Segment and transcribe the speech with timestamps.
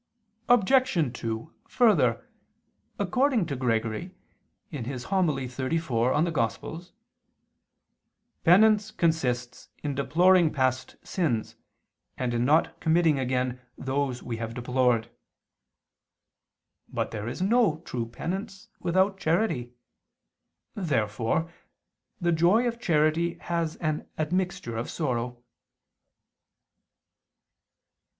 [0.49, 1.15] Obj.
[1.21, 2.27] 2: Further,
[2.97, 4.05] according to Gregory
[4.73, 4.83] (Hom.
[4.85, 6.27] in Evang.
[6.33, 6.91] xxxiv),
[8.43, 11.55] "penance consists in deploring past sins,
[12.17, 15.11] and in not committing again those we have deplored."
[16.89, 19.75] But there is no true penance without charity.
[20.73, 21.53] Therefore
[22.19, 25.43] the joy of charity has an admixture of sorrow.